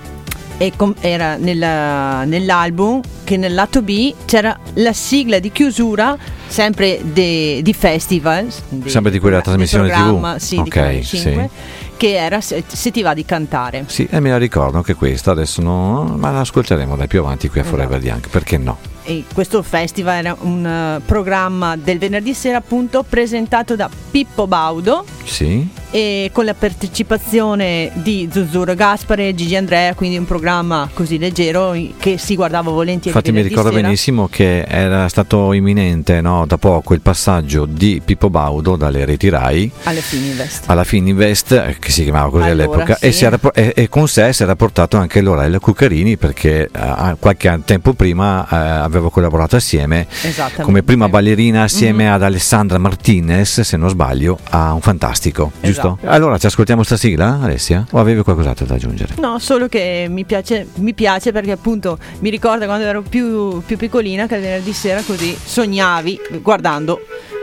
[0.57, 6.99] E com- era nella- nell'album che nel lato B c'era la sigla di chiusura sempre
[7.03, 8.47] de- di festival
[8.85, 10.35] Sempre di quella trasmissione TV.
[10.37, 11.17] sì, Ok, sì.
[11.17, 11.49] 5,
[11.97, 15.31] che era se, se ti va di cantare Sì, e me la ricordo anche questa,
[15.31, 17.75] adesso no, ma la ascolteremo dai più avanti qui a Esatto.
[17.77, 18.77] Forever Young, perché no?
[19.05, 25.05] E questo festival era un eh, programma del venerdì sera appunto presentato da Pippo Baudo
[25.23, 25.67] Sì?
[25.91, 31.75] e con la partecipazione di Zuzzuro Gaspare e Gigi Andrea quindi un programma così leggero
[31.97, 33.81] che si guardava volentieri Infatti mi ricordo sera.
[33.83, 39.29] benissimo che era stato imminente no, da poco il passaggio di Pippo Baudo dalle reti
[39.29, 43.05] RAI alle Fininvest alla Fininvest, eh, che si chiamava così Allora, all'epoca, sì.
[43.05, 47.61] e, era e- e con sé si era portato anche Lorella Cuccarini perché eh, qualche
[47.63, 50.63] tempo prima eh, avevo collaborato assieme Esattamente.
[50.63, 52.13] come prima ballerina assieme Mhm.
[52.13, 55.97] ad Alessandra Martinez, se non sbaglio, a un fantastico, giusto?
[55.99, 56.13] Esatto.
[56.13, 57.85] Allora ci ascoltiamo sta sigla, Alessia?
[57.91, 59.15] O avevi qualcos'altro da aggiungere?
[59.19, 63.77] No, solo che mi piace, mi piace perché appunto mi ricorda quando ero più, più
[63.77, 66.99] piccolina che il venerdì sera così sognavi guardando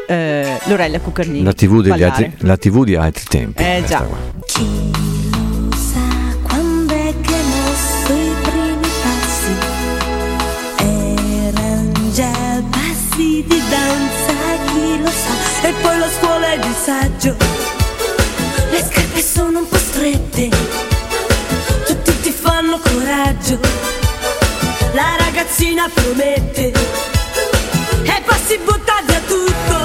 [0.09, 1.43] eh, Lorella Cuccarini.
[1.43, 3.63] La TV, altri, la TV di altri tempi.
[3.63, 4.01] Eh già.
[4.03, 5.02] qua.
[16.83, 17.37] Scuola ed il saggio.
[18.70, 20.49] Le scarpe sono un po' strette,
[21.87, 23.61] tutti ti fanno coraggio.
[24.93, 26.72] La ragazzina promette,
[28.03, 29.76] e poi si butta via tutto.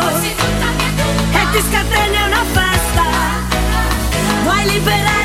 [1.31, 3.03] E ti scatena una festa.
[4.43, 5.16] Vuoi liberare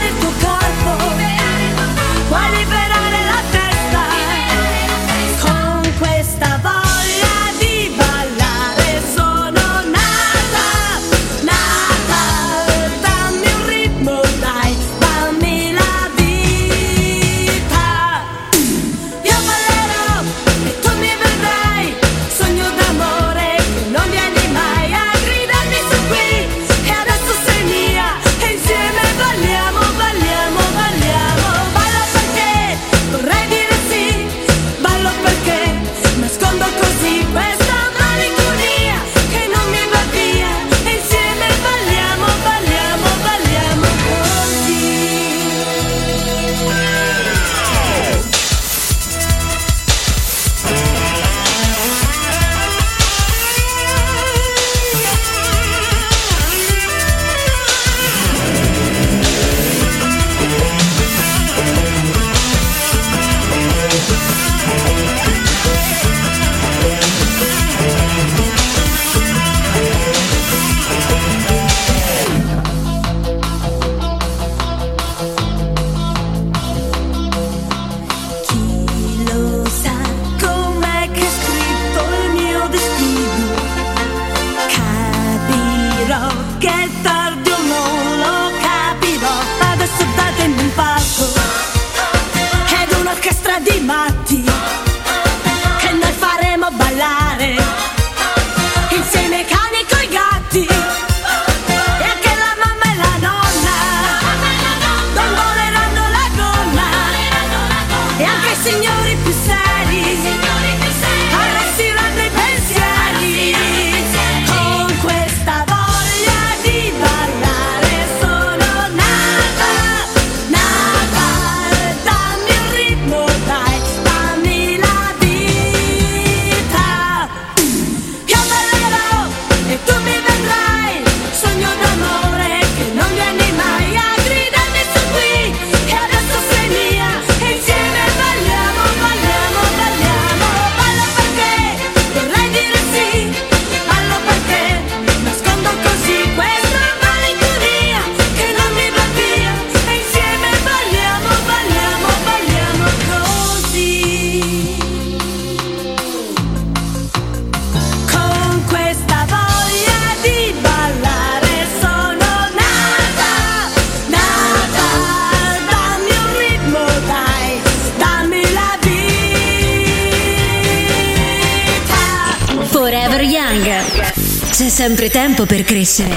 [174.50, 176.14] C'è sempre tempo per crescere.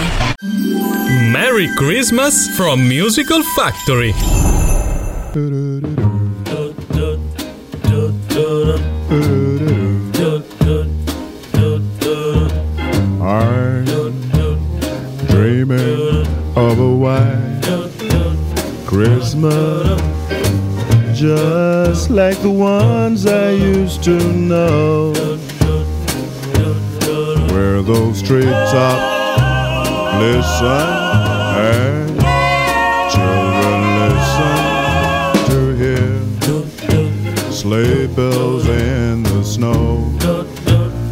[1.32, 4.12] Merry Christmas from Musical Factory.
[13.22, 13.86] I'm
[15.28, 17.62] dreaming of a white
[18.88, 20.02] Christmas
[21.14, 25.35] just like the ones I used to know
[27.86, 29.42] where those treetops
[30.20, 30.88] listen
[31.58, 32.20] and
[33.12, 34.58] children listen
[35.50, 37.52] to hear.
[37.52, 40.10] Sleigh bells in the snow.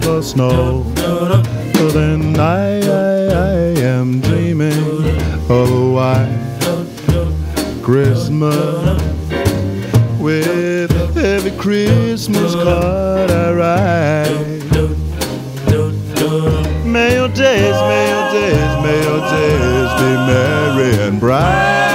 [0.01, 0.83] The snow.
[0.95, 4.71] But then I, I, I am dreaming.
[5.49, 6.39] Of a white
[7.83, 9.01] Christmas.
[10.19, 14.62] With every Christmas card I write.
[18.83, 21.92] May your days be merry and bright.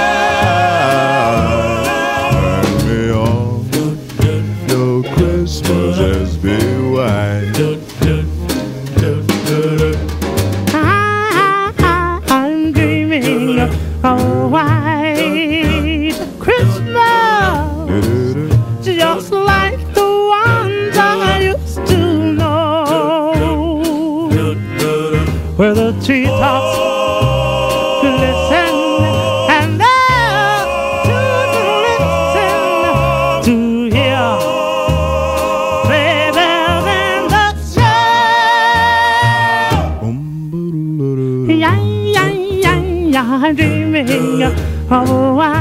[44.99, 45.58] Of a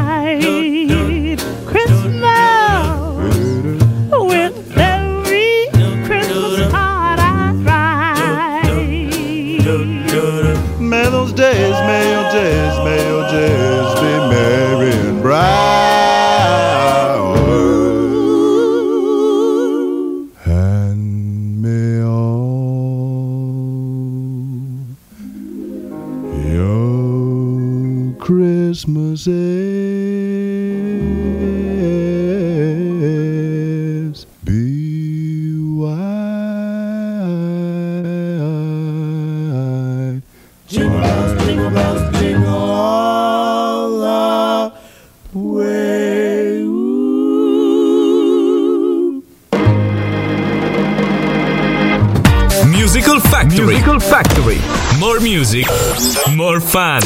[56.68, 57.00] fun.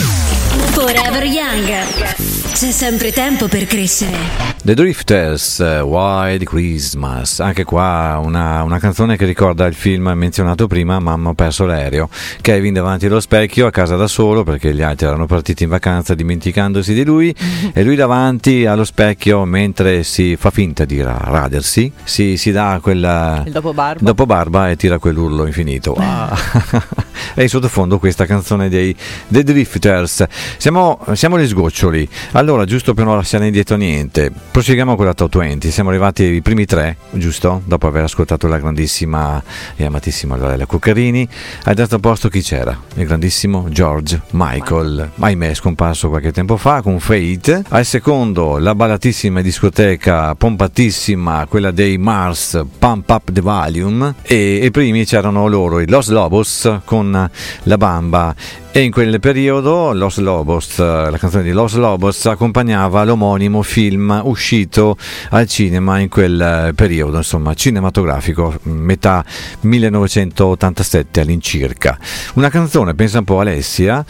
[0.72, 2.52] Forever Young.
[2.52, 4.51] C'è sempre tempo per crescere.
[4.64, 10.68] The Drifters, eh, Wild Christmas, anche qua una, una canzone che ricorda il film menzionato
[10.68, 12.08] prima, Mamma ho perso l'aereo,
[12.40, 16.14] Kevin davanti allo specchio a casa da solo perché gli altri erano partiti in vacanza
[16.14, 17.34] dimenticandosi di lui
[17.74, 22.78] e lui davanti allo specchio mentre si fa finta di ra- radersi, si, si dà
[22.80, 23.42] quella...
[23.44, 24.04] Il dopo barba.
[24.04, 25.96] Dopo barba e tira quell'urlo infinito.
[26.12, 26.36] Ah.
[27.34, 28.94] e in sottofondo questa canzone dei
[29.28, 30.26] The Drifters.
[30.58, 32.08] Siamo, siamo agli sgoccioli.
[32.32, 35.70] Allora, giusto per non lasciare indietro niente, proseguiamo con la top 20.
[35.70, 37.62] Siamo arrivati ai primi tre, giusto?
[37.64, 39.42] Dopo aver ascoltato la grandissima
[39.76, 41.26] e amatissima Lorella Cuccarini.
[41.64, 42.78] Al terzo posto chi c'era?
[42.96, 47.64] Il grandissimo George Michael, ahimè scomparso qualche tempo fa con Fate.
[47.70, 54.16] Al secondo la ballatissima discoteca pompatissima, quella dei Mars, Pump Up the Volume.
[54.20, 57.30] E i primi c'erano loro, i Los Lobos con
[57.62, 58.34] la bamba
[58.74, 64.41] e in quel periodo Los Lobos, la canzone di Los Lobos accompagnava l'omonimo film uscito
[65.30, 69.24] al cinema in quel periodo, insomma cinematografico, metà
[69.60, 71.98] 1987 all'incirca.
[72.34, 74.04] Una canzone, pensa un po' Alessia,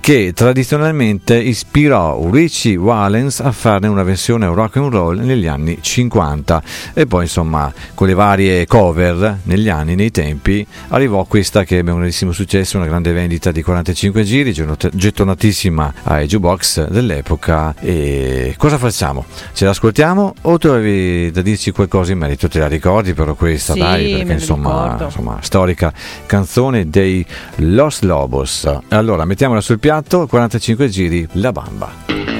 [0.00, 6.62] che tradizionalmente ispirò Richie Valens a farne una versione rock and roll negli anni 50
[6.94, 11.90] e poi insomma con le varie cover negli anni, nei tempi arrivò questa che ebbe
[11.90, 14.54] un grandissimo successo, una grande vendita di 45 giri,
[14.92, 19.26] gettonatissima ai jukebox dell'epoca e cosa facciamo?
[19.52, 22.48] Ce l'ascoltiamo o tu avevi da dirci qualcosa in merito?
[22.48, 25.92] Te la ricordi però questa Sì, dai perché insomma, insomma storica
[26.26, 27.24] canzone dei
[27.56, 28.68] Los Lobos.
[28.88, 32.37] Allora mettiamola sul piatto 45 giri la bamba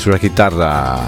[0.00, 1.06] sulla chitarra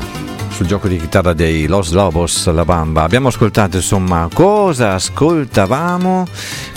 [0.51, 3.03] sul gioco di chitarra dei Los Lobos La Bamba.
[3.03, 6.27] Abbiamo ascoltato insomma cosa ascoltavamo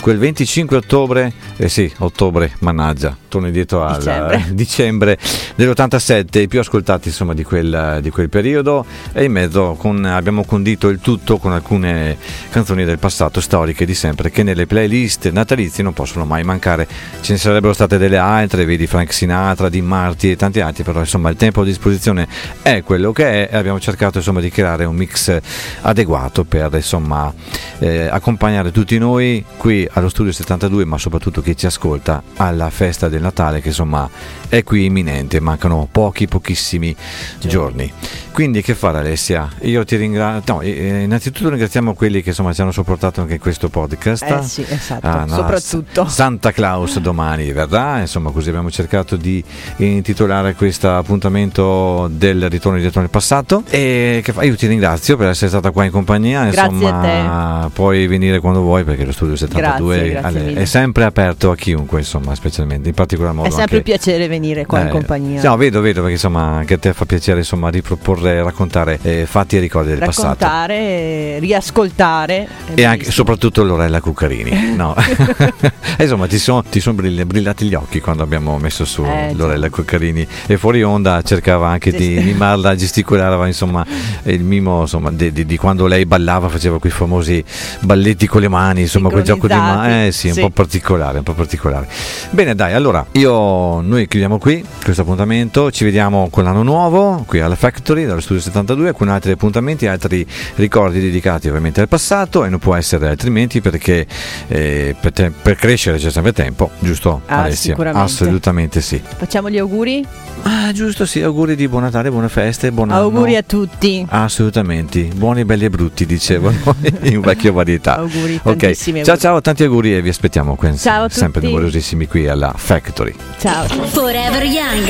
[0.00, 4.44] quel 25 ottobre, eh sì, ottobre, mannaggia, torno indietro al Dicembre.
[4.54, 5.18] dicembre
[5.56, 10.44] dell'87, i più ascoltati insomma di quel, di quel periodo e in mezzo con- abbiamo
[10.44, 12.16] condito il tutto con alcune
[12.50, 16.86] canzoni del passato storiche di sempre che nelle playlist natalizie non possono mai mancare.
[17.20, 21.00] Ce ne sarebbero state delle altre, vedi Frank Sinatra, Dean Marti e tanti altri, però
[21.00, 22.26] insomma il tempo a disposizione
[22.62, 25.38] è quello che è e abbiamo cercato insomma di creare un mix
[25.82, 27.32] adeguato per insomma
[27.78, 33.08] eh, accompagnare tutti noi qui allo studio 72 ma soprattutto chi ci ascolta alla festa
[33.08, 34.08] del Natale che insomma
[34.48, 35.40] è qui imminente.
[35.40, 36.94] Mancano pochi pochissimi
[37.40, 37.92] giorni.
[38.32, 39.48] Quindi che fare Alessia?
[39.62, 43.40] Io ti ringrazio no, eh, innanzitutto ringraziamo quelli che insomma ci hanno supportato anche in
[43.40, 46.06] questo podcast Eh sì, esatto, Ah, no, soprattutto.
[46.06, 49.42] Santa Claus domani verrà, insomma così abbiamo cercato di
[49.76, 55.28] intitolare questo appuntamento del ritorno dietro nel passato e che fa- io ti ringrazio per
[55.28, 60.10] essere stata qua in compagnia, Grazie insomma puoi venire quando vuoi perché lo studio 72
[60.10, 63.82] Grazie, grazie è sempre aperto a chiunque insomma specialmente in particolar modo È sempre un
[63.86, 65.42] anche- piacere venire qua in eh, compagnia.
[65.42, 69.56] No, vedo, vedo perché insomma anche a te fa piacere insomma riproporre, raccontare eh, fatti
[69.56, 70.28] e ricordi del passato.
[70.28, 72.25] Raccontare, riascoltare.
[72.74, 74.74] E anche, soprattutto Lorella Cuccarini.
[74.76, 74.94] No.
[75.98, 79.32] Insomma, ti sono ti son brill- brillati gli occhi quando abbiamo messo su Eh.
[79.34, 80.26] Lorella Cuccarini.
[80.46, 83.84] E fuori onda cercava anche di mimarla, gesticolava insomma
[84.24, 87.42] il mimo insomma, di, di- di quando lei ballava, faceva quei famosi
[87.80, 90.06] balletti con le mani, insomma, quel gioco di mani.
[90.08, 90.40] Eh sì, un Sì.
[90.40, 91.88] po' particolare, un po' particolare.
[92.30, 95.70] Bene, dai, allora io noi chiudiamo qui questo appuntamento.
[95.70, 100.26] Ci vediamo con l'anno nuovo qui alla Factory dallo studio 72 con altri appuntamenti, altri
[100.56, 104.06] ricordi dedicati ovviamente al passato e non può essere altrimenti perché
[104.48, 107.70] eh, per, te- per crescere c'è sempre tempo, giusto Ah, Alessia?
[107.72, 108.04] sicuramente.
[108.12, 109.00] Assolutamente sì.
[109.16, 110.04] Facciamo gli auguri?
[110.42, 113.00] Ah, giusto, sì, auguri di buon Natale, buone feste, buon anno.
[113.02, 114.04] Auguri a tutti.
[114.08, 117.96] Assolutamente, buoni, belli e brutti, dicevano in vecchia varietà.
[117.96, 119.20] Auguri, Ok, tantissimi ciao auguri.
[119.20, 123.14] ciao, tanti auguri e vi aspettiamo qui, Ciao a sempre numerosissimi qui alla Factory.
[123.38, 123.66] Ciao.
[123.66, 124.86] Forever Young.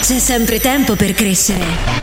[0.00, 1.92] C'è sempre tempo per crescere.